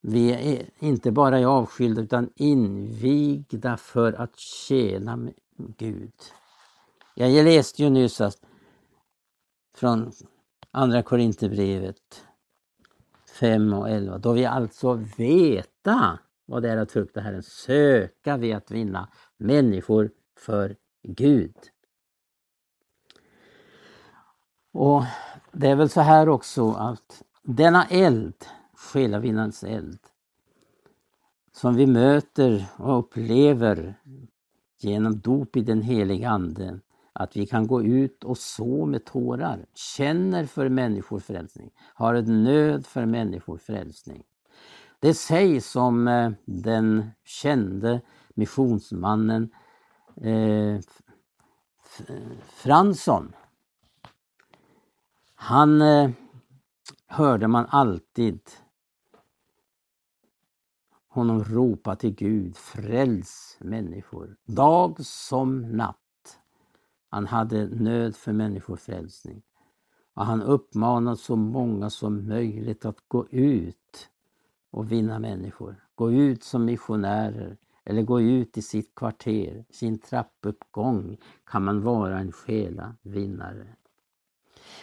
vi 0.00 0.32
är 0.32 0.70
inte 0.78 1.12
bara 1.12 1.38
är 1.38 1.46
avskilda 1.46 2.02
utan 2.02 2.30
invigda 2.36 3.76
för 3.76 4.12
att 4.12 4.38
tjäna 4.38 5.28
Gud. 5.56 6.12
Jag 7.14 7.44
läste 7.44 7.82
ju 7.82 7.90
nyss 7.90 8.20
att 8.20 8.36
från 9.74 10.12
Andra 10.70 11.02
Korinthierbrevet 11.02 12.26
5 13.38 13.72
och 13.72 13.90
11, 13.90 14.18
då 14.18 14.32
vi 14.32 14.44
alltså 14.44 14.94
veta 15.16 16.18
vad 16.46 16.62
det 16.62 16.70
är 16.70 16.76
att 16.76 16.92
frukta 16.92 17.20
Herren, 17.20 17.42
söka 17.42 18.36
vi 18.36 18.52
att 18.52 18.70
vinna 18.70 19.08
människor 19.36 20.10
för 20.38 20.76
Gud. 21.02 21.56
Och 24.72 25.02
det 25.52 25.68
är 25.68 25.76
väl 25.76 25.88
så 25.88 26.00
här 26.00 26.28
också 26.28 26.70
att 26.70 27.22
denna 27.42 27.86
eld, 27.86 28.34
själavinnans 28.74 29.64
eld, 29.64 29.98
som 31.52 31.74
vi 31.74 31.86
möter 31.86 32.66
och 32.76 32.98
upplever 32.98 33.94
genom 34.80 35.20
dop 35.20 35.56
i 35.56 35.60
den 35.60 35.82
heliga 35.82 36.30
Ande, 36.30 36.80
att 37.12 37.36
vi 37.36 37.46
kan 37.46 37.66
gå 37.66 37.82
ut 37.82 38.24
och 38.24 38.38
så 38.38 38.86
med 38.86 39.04
tårar, 39.04 39.66
känner 39.74 40.46
för 40.46 40.68
människor 40.68 41.20
frälsning, 41.20 41.70
har 41.94 42.14
en 42.14 42.44
nöd 42.44 42.86
för 42.86 43.06
människor 43.06 43.56
frälsning. 43.58 44.22
Det 45.00 45.14
sägs 45.14 45.76
om 45.76 46.08
eh, 46.08 46.30
den 46.44 47.10
kände 47.24 48.00
missionsmannen 48.34 49.50
eh, 50.16 50.80
Fransson. 52.48 53.32
Han 55.44 55.82
eh, 55.82 56.10
hörde 57.06 57.48
man 57.48 57.66
alltid 57.68 58.40
honom 61.08 61.44
ropa 61.44 61.96
till 61.96 62.14
Gud, 62.14 62.56
fräls 62.56 63.56
människor, 63.60 64.36
dag 64.44 65.04
som 65.04 65.76
natt. 65.76 66.38
Han 67.08 67.26
hade 67.26 67.66
nöd 67.66 68.16
för 68.16 68.32
människofrälsning. 68.32 69.42
Och 70.14 70.26
han 70.26 70.42
uppmanade 70.42 71.16
så 71.16 71.36
många 71.36 71.90
som 71.90 72.28
möjligt 72.28 72.84
att 72.84 73.08
gå 73.08 73.28
ut 73.28 74.08
och 74.70 74.92
vinna 74.92 75.18
människor. 75.18 75.84
Gå 75.94 76.12
ut 76.12 76.42
som 76.42 76.64
missionärer 76.64 77.56
eller 77.84 78.02
gå 78.02 78.20
ut 78.20 78.58
i 78.58 78.62
sitt 78.62 78.94
kvarter, 78.94 79.64
sin 79.70 79.98
trappuppgång 79.98 81.16
kan 81.44 81.64
man 81.64 81.82
vara 81.82 82.18
en 82.18 82.32
själavinnare. 82.32 83.76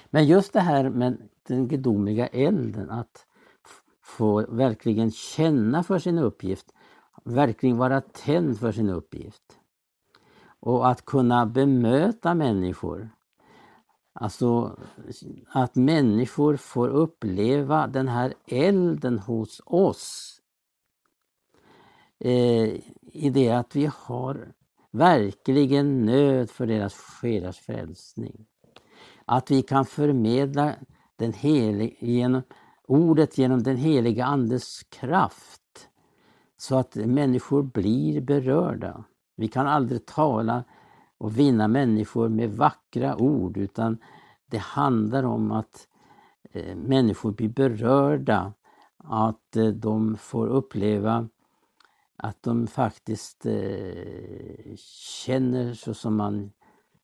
Men 0.10 0.28
just 0.28 0.54
det 0.54 0.60
här 0.60 0.90
med 0.90 1.30
den 1.48 1.68
gudomliga 1.68 2.28
elden, 2.28 2.90
att 2.90 3.26
få 4.02 4.46
verkligen 4.50 5.12
känna 5.12 5.84
för 5.84 6.00
sin 6.00 6.18
uppgift, 6.18 6.74
verkligen 7.24 7.78
vara 7.78 8.02
tänd 8.02 8.60
för 8.60 8.72
sin 8.72 8.90
uppgift. 8.90 9.60
Och 10.60 10.90
att 10.90 11.06
kunna 11.06 11.46
bemöta 11.46 12.34
människor. 12.34 13.10
Alltså 14.14 14.80
att 15.48 15.76
människor 15.76 16.56
får 16.56 16.88
uppleva 16.88 17.88
den 17.88 18.08
här 18.08 18.34
elden 18.48 19.20
hos 19.20 19.62
oss. 19.66 20.36
Eh, 22.20 22.80
I 23.02 23.30
det 23.34 23.50
att 23.50 23.76
vi 23.76 23.90
har 23.96 24.54
verkligen 24.92 26.06
nöd 26.06 26.50
för 26.50 26.68
deras 26.68 26.94
själars 26.94 27.60
frälsning. 27.60 28.49
Att 29.32 29.52
vi 29.52 29.62
kan 29.62 29.86
förmedla 29.86 30.76
den 31.16 31.34
helig, 31.34 31.98
genom, 32.00 32.42
ordet 32.88 33.38
genom 33.38 33.64
den 33.64 33.78
heliga 33.78 34.26
Andes 34.26 34.84
kraft 34.84 35.90
så 36.58 36.76
att 36.76 36.96
människor 36.96 37.64
blir 37.64 38.22
berörda. 38.22 39.04
Vi 39.36 39.48
kan 39.48 39.68
aldrig 39.68 40.06
tala 40.06 40.64
och 41.18 41.40
vinna 41.40 41.68
människor 41.68 42.30
med 42.30 42.56
vackra 42.56 43.18
ord 43.18 43.58
utan 43.58 43.98
det 44.46 44.58
handlar 44.58 45.24
om 45.24 45.52
att 45.52 45.88
eh, 46.52 46.76
människor 46.76 47.32
blir 47.32 47.50
berörda, 47.50 48.54
att 48.98 49.56
eh, 49.56 49.68
de 49.68 50.18
får 50.18 50.48
uppleva 50.48 51.28
att 52.18 52.44
de 52.44 52.68
faktiskt 52.68 53.46
eh, 53.46 54.76
känner 55.26 55.74
så 55.74 55.94
som 55.94 56.16
man 56.16 56.52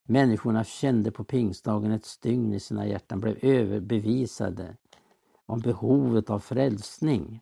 människorna 0.06 0.64
kände 0.64 1.10
på 1.10 1.24
pingstdagen 1.24 1.92
ett 1.92 2.04
stygn 2.04 2.52
i 2.52 2.60
sina 2.60 2.86
hjärtan, 2.86 3.20
blev 3.20 3.38
överbevisade 3.42 4.76
om 5.46 5.60
behovet 5.60 6.30
av 6.30 6.38
frälsning. 6.38 7.40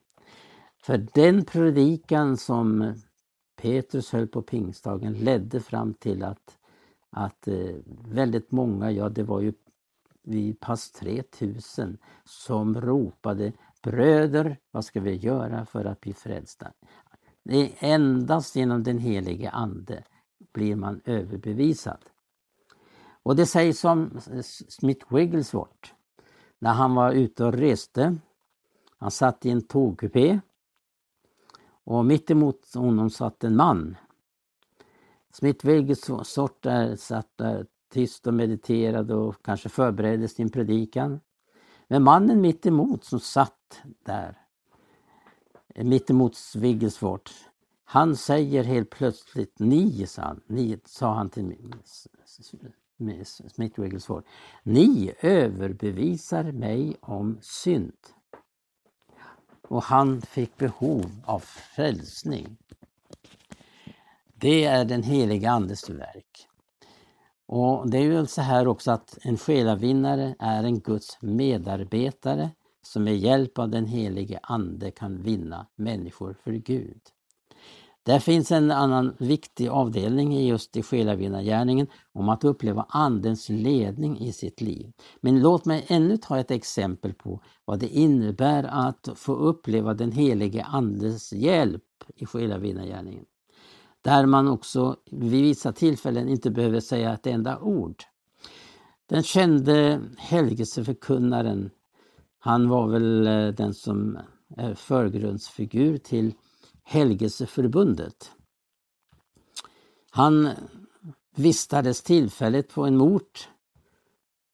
För 0.82 1.06
den 1.14 1.44
predikan 1.44 2.36
som 2.36 2.94
Petrus 3.56 4.12
höll 4.12 4.28
på 4.28 4.42
pingstdagen 4.42 5.12
ledde 5.12 5.60
fram 5.60 5.94
till 5.94 6.24
att, 6.24 6.58
att 7.10 7.48
eh, 7.48 7.76
väldigt 8.04 8.52
många, 8.52 8.90
ja 8.90 9.08
det 9.08 9.22
var 9.22 9.40
ju 9.40 9.52
vid 10.22 10.60
pass 10.60 10.92
3000, 10.92 11.98
som 12.24 12.80
ropade 12.80 13.52
Bröder, 13.82 14.58
vad 14.70 14.84
ska 14.84 15.00
vi 15.00 15.14
göra 15.16 15.66
för 15.66 15.84
att 15.84 16.00
bli 16.00 16.12
frälsta? 16.12 16.72
Det 17.42 17.56
är 17.56 17.94
endast 17.94 18.56
genom 18.56 18.82
den 18.82 18.98
helige 18.98 19.50
Ande 19.50 20.04
blir 20.52 20.76
man 20.76 21.00
överbevisad. 21.04 21.98
Och 23.24 23.36
det 23.36 23.46
sägs 23.46 23.84
om 23.84 24.20
Smith 24.68 25.14
Wigglesworth 25.14 25.92
när 26.58 26.72
han 26.72 26.94
var 26.94 27.12
ute 27.12 27.44
och 27.44 27.52
reste. 27.52 28.16
Han 28.98 29.10
satt 29.10 29.46
i 29.46 29.50
en 29.50 29.62
tågkupé 29.62 30.40
och 31.84 32.04
mitt 32.04 32.30
emot 32.30 32.74
honom 32.74 33.10
satt 33.10 33.44
en 33.44 33.56
man. 33.56 33.96
Smith 35.32 35.66
Wigglesworth 35.66 36.30
satt 36.96 37.28
där 37.36 37.66
tyst 37.92 38.26
och 38.26 38.34
mediterade 38.34 39.14
och 39.14 39.44
kanske 39.44 39.68
förberedde 39.68 40.28
sin 40.28 40.50
predikan. 40.50 41.20
Men 41.88 42.02
mannen 42.02 42.40
mitt 42.40 42.66
emot 42.66 43.04
som 43.04 43.20
satt 43.20 43.82
där, 44.04 44.38
mitt 45.74 46.10
emot 46.10 46.36
Wigglesworth, 46.56 47.32
han 47.84 48.16
säger 48.16 48.64
helt 48.64 48.90
plötsligt 48.90 49.58
ni, 49.58 50.06
sa 50.06 50.22
han, 50.22 50.40
ni, 50.46 50.78
sa 50.84 51.14
han 51.14 51.30
till 51.30 51.44
Smith 52.96 53.98
svar. 53.98 54.22
Ni 54.62 55.12
överbevisar 55.20 56.52
mig 56.52 56.96
om 57.00 57.38
synd. 57.40 57.98
Och 59.68 59.82
han 59.82 60.22
fick 60.22 60.56
behov 60.56 61.06
av 61.24 61.38
frälsning. 61.38 62.56
Det 64.34 64.64
är 64.64 64.84
den 64.84 65.02
heliga 65.02 65.50
Andes 65.50 65.90
verk. 65.90 66.48
Och 67.46 67.90
Det 67.90 67.98
är 67.98 68.02
ju 68.02 68.26
så 68.26 68.42
här 68.42 68.68
också 68.68 68.90
att 68.90 69.18
en 69.22 69.38
själavinnare 69.38 70.36
är 70.38 70.64
en 70.64 70.80
Guds 70.80 71.22
medarbetare 71.22 72.50
som 72.82 73.04
med 73.04 73.16
hjälp 73.16 73.58
av 73.58 73.68
den 73.68 73.86
helige 73.86 74.40
Ande 74.42 74.90
kan 74.90 75.22
vinna 75.22 75.66
människor 75.76 76.36
för 76.44 76.52
Gud. 76.52 77.00
Där 78.04 78.18
finns 78.18 78.52
en 78.52 78.70
annan 78.70 79.16
viktig 79.18 79.68
avdelning 79.68 80.34
i 80.34 80.48
just 80.48 80.76
i 80.76 80.82
själavinnargärningen 80.82 81.86
om 82.12 82.28
att 82.28 82.44
uppleva 82.44 82.86
Andens 82.88 83.48
ledning 83.48 84.18
i 84.18 84.32
sitt 84.32 84.60
liv. 84.60 84.92
Men 85.20 85.40
låt 85.40 85.64
mig 85.64 85.84
ännu 85.88 86.16
ta 86.16 86.38
ett 86.38 86.50
exempel 86.50 87.14
på 87.14 87.40
vad 87.64 87.78
det 87.78 87.88
innebär 87.88 88.64
att 88.64 89.08
få 89.14 89.34
uppleva 89.34 89.94
den 89.94 90.12
helige 90.12 90.64
Andes 90.64 91.32
hjälp 91.32 91.82
i 92.16 92.26
själavinnargärningen. 92.26 93.24
Där 94.02 94.26
man 94.26 94.48
också 94.48 94.96
vid 95.10 95.42
vissa 95.42 95.72
tillfällen 95.72 96.28
inte 96.28 96.50
behöver 96.50 96.80
säga 96.80 97.12
ett 97.12 97.26
enda 97.26 97.58
ord. 97.58 98.02
Den 99.06 99.22
kände 99.22 100.00
helgelseförkunnaren, 100.18 101.70
han 102.38 102.68
var 102.68 102.88
väl 102.88 103.26
eh, 103.26 103.48
den 103.48 103.74
som 103.74 104.18
är 104.56 104.74
förgrundsfigur 104.74 105.96
till 105.96 106.34
Helgelseförbundet. 106.84 108.32
Han 110.10 110.50
vistades 111.36 112.02
tillfälligt 112.02 112.74
på 112.74 112.84
en 112.84 113.00
ort 113.00 113.48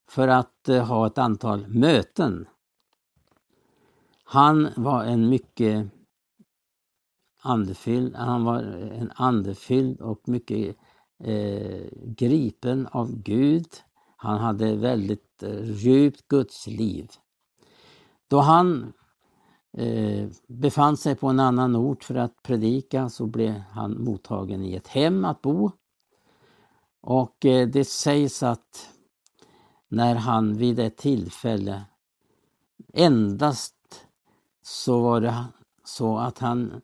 för 0.09 0.29
att 0.29 0.69
eh, 0.69 0.87
ha 0.87 1.07
ett 1.07 1.19
antal 1.19 1.69
möten. 1.69 2.49
Han 4.25 4.69
var 4.77 5.05
en 5.05 5.29
mycket 5.29 5.87
andefylld, 7.43 8.17
han 8.17 8.45
var 8.45 8.63
en 8.63 9.13
andefylld 9.15 10.01
och 10.01 10.29
mycket 10.29 10.77
eh, 11.25 11.87
gripen 11.93 12.87
av 12.87 13.23
Gud. 13.23 13.67
Han 14.17 14.39
hade 14.39 14.77
väldigt 14.77 15.43
eh, 15.43 15.71
djupt 15.71 16.29
gudsliv. 16.29 17.09
Då 18.29 18.41
han 18.41 18.93
eh, 19.73 20.29
befann 20.47 20.97
sig 20.97 21.15
på 21.15 21.29
en 21.29 21.41
annan 21.41 21.77
ort 21.77 22.05
för 22.05 22.15
att 22.15 22.43
predika 22.43 23.09
så 23.09 23.27
blev 23.27 23.53
han 23.53 24.05
mottagen 24.05 24.65
i 24.65 24.75
ett 24.75 24.89
hem 24.89 25.25
att 25.25 25.43
bo. 25.43 25.71
Och 27.01 27.47
eh, 27.47 27.69
det 27.69 27.85
sägs 27.85 28.43
att 28.43 28.91
när 29.89 30.15
han 30.15 30.57
vid 30.57 30.79
ett 30.79 30.97
tillfälle 30.97 31.83
endast 32.93 34.07
så 34.63 35.01
var 35.01 35.21
det 35.21 35.45
så 35.85 36.19
att 36.19 36.39
han 36.39 36.81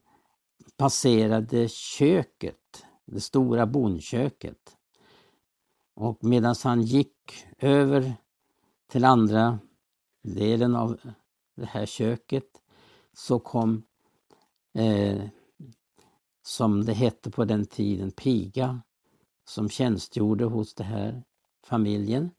passerade 0.77 1.69
köket, 1.69 2.87
det 3.05 3.21
stora 3.21 3.67
bondköket. 3.67 4.77
Och 5.95 6.25
medan 6.25 6.55
han 6.65 6.83
gick 6.83 7.47
över 7.59 8.15
till 8.91 9.05
andra 9.05 9.59
delen 10.23 10.77
av 10.77 11.01
det 11.57 11.67
här 11.67 11.87
köket 11.87 12.61
så 13.19 13.39
kom, 13.39 13.83
eh, 14.75 15.23
som 16.43 16.85
det 16.85 16.93
hette 16.93 17.31
på 17.31 17.45
den 17.45 17.67
tiden, 17.67 18.11
piga 18.11 18.83
som 19.49 19.69
tjänstgjorde 19.69 20.45
hos 20.45 20.75
den 20.75 20.87
här 20.87 21.25
familjen 21.65 22.31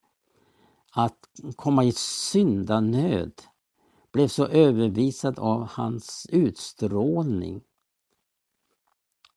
att 0.92 1.30
komma 1.56 1.84
i 1.84 1.92
syndanöd 1.92 3.34
blev 4.12 4.28
så 4.28 4.46
övervisad 4.46 5.40
av 5.40 5.68
hans 5.70 6.28
utstrålning. 6.30 7.62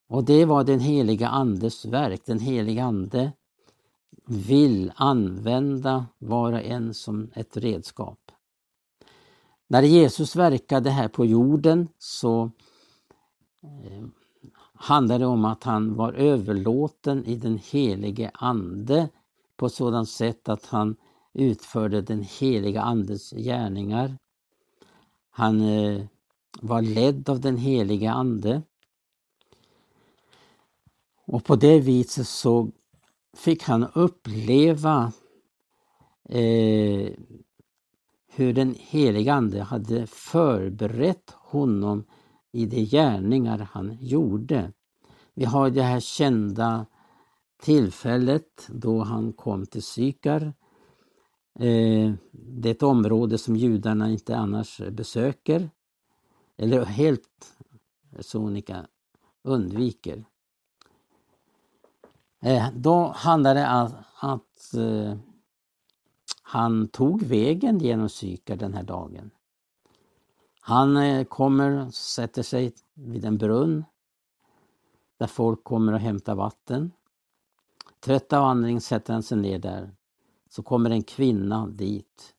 Och 0.09 0.24
det 0.24 0.44
var 0.44 0.64
den 0.64 0.81
heliga 0.81 1.29
Andes 1.29 1.85
verk. 1.85 2.22
Den 2.26 2.38
heliga 2.38 2.85
Ande 2.85 3.33
vill 4.26 4.92
använda 4.96 6.07
var 6.18 6.53
och 6.53 6.62
en 6.62 6.94
som 6.94 7.31
ett 7.35 7.57
redskap. 7.57 8.20
När 9.73 9.83
Jesus 9.83 10.37
verkade 10.37 10.91
här 10.91 11.09
på 11.09 11.27
jorden 11.27 11.89
så 11.99 12.51
eh, 13.63 14.05
handlade 14.75 15.25
det 15.25 15.27
om 15.27 15.45
att 15.45 15.65
han 15.65 15.95
var 15.95 16.13
överlåten 16.13 17.25
i 17.25 17.37
den 17.37 17.59
helige 17.59 18.31
Ande 18.35 19.09
på 19.57 19.69
sådant 19.69 20.09
sätt 20.09 20.49
att 20.49 20.67
han 20.67 20.97
utförde 21.33 22.03
den 22.03 22.23
heliga 22.41 22.83
Andes 22.83 23.31
gärningar. 23.31 24.17
Han 25.31 25.61
eh, 25.61 26.05
var 26.61 26.83
ledd 26.83 27.29
av 27.29 27.41
den 27.41 27.57
heliga 27.57 28.13
Ande. 28.13 28.63
Och 31.27 31.45
på 31.45 31.57
det 31.57 31.81
viset 31.81 32.29
så 32.29 32.71
fick 33.37 33.63
han 33.63 33.87
uppleva 33.95 35.13
eh, 36.29 37.13
hur 38.40 38.53
den 38.53 38.74
helige 38.79 39.35
Ande 39.35 39.62
hade 39.62 40.07
förberett 40.07 41.31
honom 41.31 42.05
i 42.53 42.66
de 42.66 42.85
gärningar 42.85 43.68
han 43.72 43.96
gjorde. 44.00 44.72
Vi 45.35 45.44
har 45.44 45.70
det 45.70 45.83
här 45.83 46.00
kända 46.00 46.87
tillfället 47.62 48.68
då 48.68 49.03
han 49.03 49.33
kom 49.33 49.66
till 49.66 49.83
Sykar 49.83 50.42
eh, 51.59 52.12
det 52.33 52.68
är 52.68 52.74
ett 52.74 52.83
område 52.83 53.38
som 53.38 53.57
judarna 53.57 54.11
inte 54.11 54.37
annars 54.37 54.81
besöker 54.90 55.70
eller 56.57 56.85
helt 56.85 57.57
sonika 58.20 58.87
undviker. 59.42 60.24
Eh, 62.42 62.68
då 62.74 63.12
handlar 63.16 63.55
det 63.55 63.68
om 63.68 63.92
att 64.20 64.74
eh, 64.74 65.30
han 66.51 66.89
tog 66.89 67.23
vägen 67.23 67.79
genom 67.79 68.09
Sykar 68.09 68.57
den 68.57 68.75
här 68.75 68.83
dagen. 68.83 69.31
Han 70.61 70.97
eh, 70.97 71.25
kommer 71.25 71.91
sätter 71.91 72.43
sig 72.43 72.73
vid 72.95 73.25
en 73.25 73.39
brunn 73.39 73.85
där 75.19 75.27
folk 75.27 75.65
kommer 75.65 75.93
och 75.93 75.99
hämtar 75.99 76.35
vatten. 76.35 76.93
Trött 78.01 78.33
av 78.33 78.45
andning 78.45 78.81
sätter 78.81 79.13
han 79.13 79.23
sig 79.23 79.39
ner 79.39 79.59
där 79.59 79.95
så 80.49 80.63
kommer 80.63 80.91
en 80.91 81.03
kvinna 81.03 81.67
dit 81.67 82.35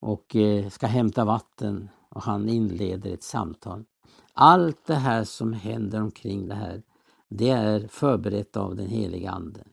och 0.00 0.36
eh, 0.36 0.68
ska 0.68 0.86
hämta 0.86 1.24
vatten 1.24 1.88
och 2.08 2.22
han 2.22 2.48
inleder 2.48 3.14
ett 3.14 3.22
samtal. 3.22 3.84
Allt 4.32 4.86
det 4.86 4.94
här 4.94 5.24
som 5.24 5.52
händer 5.52 6.02
omkring 6.02 6.48
det 6.48 6.54
här, 6.54 6.82
det 7.28 7.50
är 7.50 7.88
förberett 7.88 8.56
av 8.56 8.76
den 8.76 8.86
heliga 8.86 9.30
Ande. 9.30 9.64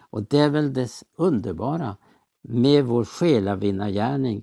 Och 0.00 0.22
det 0.22 0.38
är 0.38 0.50
väl 0.50 0.72
det 0.72 1.02
underbara 1.16 1.96
med 2.42 2.84
vår 2.84 3.04
själavinnargärning, 3.04 4.42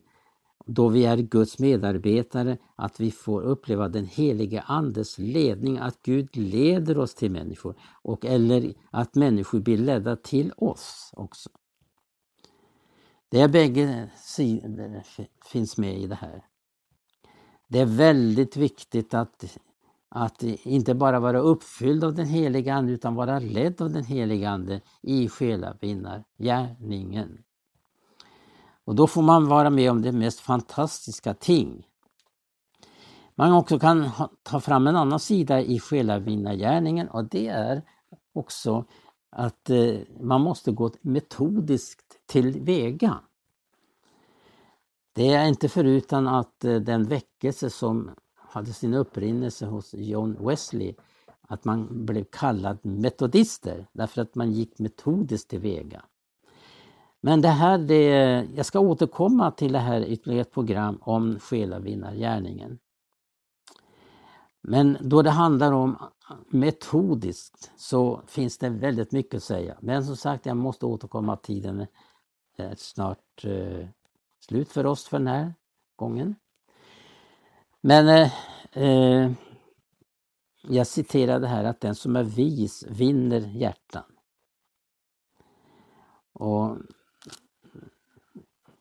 då 0.66 0.90
vi 0.90 1.06
är 1.06 1.18
Guds 1.18 1.60
medarbetare, 1.60 2.58
att 2.76 3.00
vi 3.00 3.12
får 3.12 3.42
uppleva 3.42 3.90
den 3.90 4.06
helige 4.06 4.62
Andes 4.62 5.18
ledning, 5.18 5.78
att 5.78 6.02
Gud 6.02 6.38
leder 6.38 6.98
oss 6.98 7.16
till 7.16 7.32
människor, 7.32 7.76
och 8.02 8.26
eller 8.26 8.74
att 8.92 9.16
människor 9.16 9.60
blir 9.60 9.78
ledda 9.78 10.16
till 10.16 10.54
oss 10.58 11.12
också. 11.14 11.50
Det 13.30 13.42
är 13.42 13.48
bägge 13.48 14.10
sidor 14.18 15.04
finns 15.46 15.78
med 15.78 16.00
i 16.00 16.08
det 16.08 16.16
här. 16.16 16.44
Det 17.68 17.80
är 17.80 17.86
väldigt 17.86 18.58
viktigt 18.58 19.14
att, 19.14 19.58
att 20.10 20.44
inte 20.44 20.96
bara 20.96 21.20
vara 21.20 21.40
uppfylld 21.40 22.04
av 22.04 22.14
den 22.14 22.28
heliga 22.28 22.74
Ande 22.74 22.94
utan 22.94 23.16
vara 23.16 23.40
ledd 23.40 23.82
av 23.82 23.92
den 23.92 24.06
heliga 24.06 24.50
Ande 24.50 24.82
i 25.02 25.30
själavinnargärningen. 25.30 27.44
Och 28.88 28.96
då 28.96 29.08
får 29.08 29.22
man 29.22 29.48
vara 29.48 29.70
med 29.70 29.92
om 29.92 30.02
de 30.02 30.12
mest 30.12 30.40
fantastiska 30.40 31.34
ting. 31.34 31.88
Man 33.36 33.54
också 33.54 33.80
kan 33.80 34.10
ta 34.44 34.60
fram 34.60 34.88
en 34.88 34.96
annan 34.96 35.20
sida 35.20 35.62
i 35.62 35.80
själavinnargärningen 35.80 37.08
och 37.08 37.26
det 37.26 37.48
är 37.48 37.82
också 38.34 38.86
att 39.30 39.70
eh, 39.70 40.00
man 40.20 40.42
måste 40.42 40.72
gå 40.72 40.92
metodiskt 41.02 42.20
tillväga. 42.26 43.20
Det 45.14 45.34
är 45.34 45.48
inte 45.48 45.70
förutan 45.70 46.28
att 46.28 46.64
eh, 46.64 46.76
den 46.76 47.04
väckelse 47.04 47.70
som 47.70 48.12
hade 48.36 48.74
sin 48.74 48.94
upprinnelse 48.94 49.66
hos 49.66 49.94
John 49.94 50.38
Wesley, 50.48 50.96
att 51.42 51.66
man 51.66 52.06
blev 52.06 52.24
kallad 52.24 52.78
metodister 52.82 53.88
därför 53.94 54.22
att 54.22 54.36
man 54.36 54.52
gick 54.52 54.80
metodiskt 54.80 55.50
tillväga. 55.50 56.04
Men 57.22 57.42
det 57.42 57.48
här, 57.48 57.78
det, 57.78 58.04
jag 58.56 58.66
ska 58.66 58.80
återkomma 58.80 59.52
till 59.52 59.72
det 59.72 59.80
här 59.80 60.06
ytterligare 60.06 60.42
ett 60.42 60.52
program 60.52 60.98
om 61.02 61.40
själavinnargärningen. 61.40 62.80
Men 64.62 64.98
då 65.02 65.22
det 65.22 65.30
handlar 65.30 65.72
om 65.72 65.98
metodiskt 66.50 67.72
så 67.78 68.22
finns 68.28 68.58
det 68.58 68.70
väldigt 68.70 69.12
mycket 69.12 69.38
att 69.38 69.44
säga. 69.44 69.78
Men 69.82 70.06
som 70.06 70.18
sagt, 70.18 70.46
jag 70.46 70.58
måste 70.58 70.86
återkomma, 70.86 71.38
tiden 71.38 71.88
är 72.58 72.76
snart 72.76 73.46
eh, 73.46 73.88
slut 74.40 74.72
för 74.72 74.86
oss 74.86 75.08
för 75.08 75.18
den 75.18 75.28
här 75.28 75.54
gången. 75.96 76.36
Men 77.82 78.08
eh, 78.08 78.32
eh, 78.84 79.32
jag 80.62 80.88
citerade 80.88 81.48
här 81.48 81.64
att 81.64 81.82
den 81.82 81.96
som 81.96 82.16
är 82.16 82.24
vis 82.24 82.86
vinner 82.90 83.40
hjärtan. 83.40 84.04
Och 86.34 86.78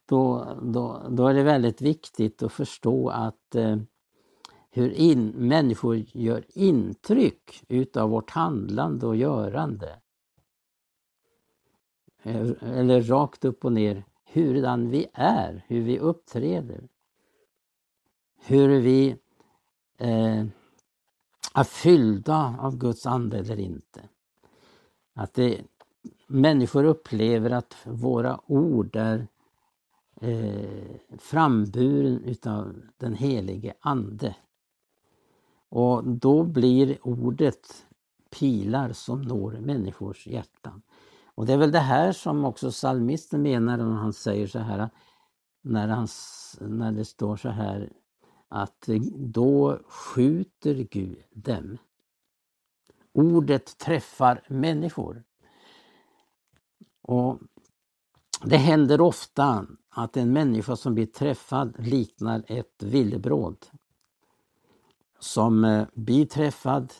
då, 0.06 0.56
då, 0.62 1.06
då 1.10 1.26
är 1.26 1.34
det 1.34 1.42
väldigt 1.42 1.82
viktigt 1.82 2.42
att 2.42 2.52
förstå 2.52 3.08
att 3.08 3.54
eh, 3.54 3.76
hur 4.70 4.90
in, 4.90 5.28
människor 5.28 5.96
gör 6.12 6.44
intryck 6.48 7.64
utav 7.68 8.10
vårt 8.10 8.30
handlande 8.30 9.06
och 9.06 9.16
görande. 9.16 9.98
Eller 12.22 13.02
rakt 13.02 13.44
upp 13.44 13.64
och 13.64 13.72
ner, 13.72 14.04
hurdan 14.32 14.90
vi 14.90 15.06
är, 15.12 15.64
hur 15.66 15.82
vi 15.82 15.98
uppträder. 15.98 16.88
Hur 18.44 18.80
vi 18.80 19.16
eh, 19.98 20.44
är 21.54 21.64
fyllda 21.64 22.56
av 22.60 22.78
Guds 22.78 23.06
ande 23.06 23.38
eller 23.38 23.60
inte. 23.60 24.08
Att 25.14 25.34
det, 25.34 25.60
människor 26.26 26.84
upplever 26.84 27.50
att 27.50 27.76
våra 27.84 28.40
ord 28.46 28.96
är 28.96 29.26
eh, 30.20 30.96
framburen 31.18 32.24
utav 32.24 32.82
den 32.96 33.14
helige 33.14 33.74
Ande. 33.80 34.36
Och 35.68 36.08
då 36.08 36.44
blir 36.44 36.98
ordet 37.02 37.86
pilar 38.30 38.92
som 38.92 39.22
når 39.22 39.52
människors 39.52 40.26
hjärtan. 40.26 40.82
Och 41.24 41.46
det 41.46 41.52
är 41.52 41.58
väl 41.58 41.72
det 41.72 41.78
här 41.78 42.12
som 42.12 42.44
också 42.44 42.70
psalmisten 42.70 43.42
menar 43.42 43.76
när 43.76 43.84
han 43.96 44.12
säger 44.12 44.46
så 44.46 44.58
här, 44.58 44.90
när, 45.62 45.88
han, 45.88 46.08
när 46.60 46.92
det 46.92 47.04
står 47.04 47.36
så 47.36 47.48
här, 47.48 47.92
att 48.48 48.88
då 49.16 49.80
skjuter 49.88 50.74
Gud 50.74 51.24
dem. 51.32 51.78
Ordet 53.12 53.78
träffar 53.78 54.42
människor. 54.48 55.24
Och 57.02 57.38
Det 58.44 58.56
händer 58.56 59.00
ofta 59.00 59.66
att 59.98 60.16
en 60.16 60.32
människa 60.32 60.76
som 60.76 60.94
blir 60.94 61.06
träffad 61.06 61.74
liknar 61.78 62.44
ett 62.46 62.82
villebråd. 62.82 63.66
Som 65.18 65.64
eh, 65.64 65.86
blir 65.94 66.26
träffad 66.26 66.92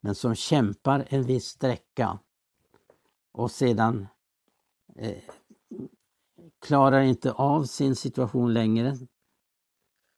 men 0.00 0.14
som 0.14 0.34
kämpar 0.34 1.06
en 1.08 1.22
viss 1.22 1.46
sträcka 1.46 2.18
och 3.32 3.50
sedan 3.50 4.06
eh, 4.96 5.22
klarar 6.58 7.00
inte 7.00 7.32
av 7.32 7.64
sin 7.64 7.96
situation 7.96 8.52
längre 8.52 8.98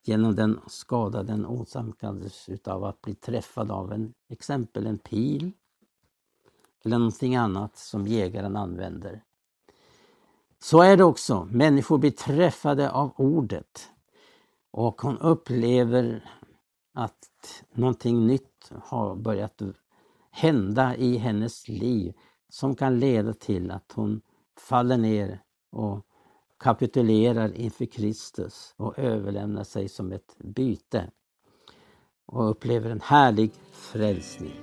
genom 0.05 0.35
den 0.35 0.61
skada 0.66 1.22
den 1.22 1.46
åsamkades 1.46 2.48
utav 2.48 2.85
att 2.85 3.01
bli 3.03 3.14
träffad 3.14 3.70
av 3.70 3.92
en 3.92 4.14
exempel 4.29 4.87
en 4.87 4.98
pil 4.98 5.53
eller 6.85 6.98
någonting 6.98 7.37
annat 7.37 7.77
som 7.77 8.07
jägaren 8.07 8.57
använder. 8.57 9.25
Så 10.62 10.83
är 10.83 10.96
det 10.96 11.05
också. 11.05 11.48
Människor 11.51 11.98
blir 11.98 12.11
träffade 12.11 12.90
av 12.90 13.12
ordet 13.16 13.90
och 14.70 15.03
hon 15.03 15.18
upplever 15.18 16.25
att 16.94 17.64
någonting 17.75 18.27
nytt 18.27 18.70
har 18.83 19.16
börjat 19.16 19.62
hända 20.31 20.96
i 20.96 21.16
hennes 21.16 21.68
liv 21.68 22.14
som 22.48 22.77
kan 22.77 22.98
leda 22.98 23.35
till 23.35 23.70
att 23.70 23.92
hon 23.94 24.20
faller 24.59 24.96
ner 24.96 25.40
och 25.72 26.07
kapitulerar 26.59 27.57
inför 27.57 27.85
Kristus 27.85 28.75
och 28.77 28.98
överlämnar 28.98 29.64
sig 29.64 29.88
som 29.88 30.12
ett 30.12 30.37
byte 30.38 31.11
och 32.27 32.51
upplever 32.51 32.90
en 32.90 33.01
härlig 33.01 33.53
frälsning. 33.72 34.61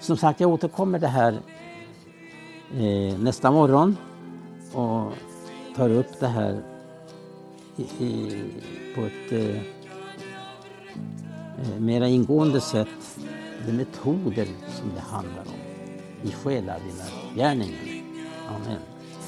Som 0.00 0.16
sagt, 0.16 0.40
jag 0.40 0.50
återkommer 0.50 0.98
det 0.98 1.08
här 1.08 1.32
eh, 2.72 3.18
nästa 3.18 3.50
morgon 3.50 3.96
och 4.74 5.12
tar 5.76 5.90
upp 5.90 6.20
det 6.20 6.26
här 6.26 6.62
i, 7.76 7.82
i, 8.04 8.44
på 8.94 9.00
ett 9.00 9.32
eh, 9.32 9.56
eh, 11.58 11.80
mera 11.80 12.08
ingående 12.08 12.60
sätt, 12.60 13.18
de 13.66 13.72
metoder 13.72 14.46
som 14.80 14.92
det 14.94 15.00
handlar 15.00 15.42
om 15.42 15.54
i 16.22 16.32
själavinnargärningen. 16.32 18.04
Amen. 18.48 18.78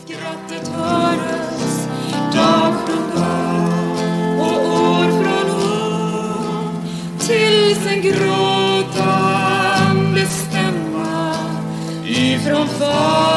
Skrattet 0.04 0.68
höres 0.68 1.88
dag 2.34 2.74
från 2.86 3.10
dag 3.16 3.70
och 4.40 4.56
år 4.72 5.08
från 5.10 5.50
år 5.50 6.70
tills 7.18 7.86
en 7.86 8.02
gråtande 8.02 8.96
stämma 10.26 11.34
ifrån 12.04 12.68
far 12.68 13.35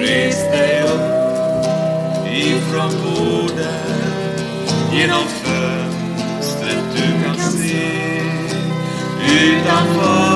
Res 0.00 0.36
dig 0.52 0.82
upp 0.82 2.26
ifrån 2.32 2.90
borden 3.02 4.00
genom 4.92 5.24
fönstret 5.42 6.84
du 6.96 7.24
kan 7.24 7.36
se. 7.36 8.20
Utanför 9.30 10.29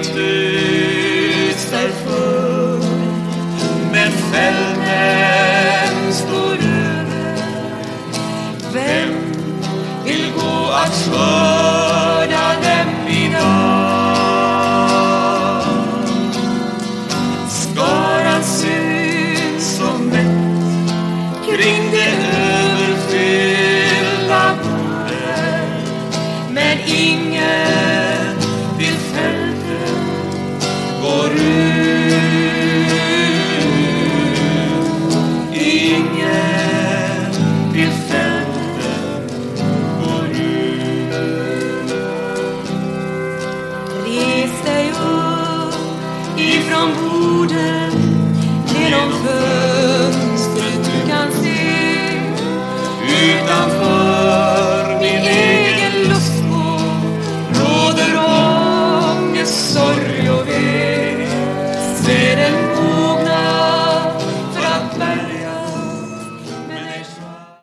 Mitt 0.00 0.29